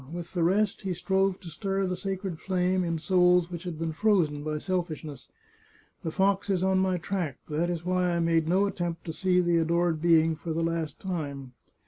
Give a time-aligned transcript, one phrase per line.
[0.11, 3.91] With the rest he strove to stir the sacred flame in souls which had been
[3.93, 5.27] frozen by selfishness.
[6.01, 9.41] The fox is on my track; that is why I made no attempt to see
[9.41, 11.51] the adored being for the last time.